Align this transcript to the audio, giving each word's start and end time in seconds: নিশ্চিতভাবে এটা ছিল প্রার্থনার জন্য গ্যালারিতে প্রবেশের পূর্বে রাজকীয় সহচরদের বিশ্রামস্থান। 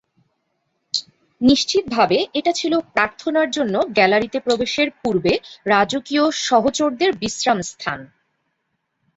নিশ্চিতভাবে 1.41 2.17
এটা 2.33 2.51
ছিল 2.59 2.73
প্রার্থনার 2.93 3.47
জন্য 3.51 3.75
গ্যালারিতে 3.97 4.39
প্রবেশের 4.39 4.89
পূর্বে 5.01 5.33
রাজকীয় 5.65 6.25
সহচরদের 6.47 7.11
বিশ্রামস্থান। 7.21 7.99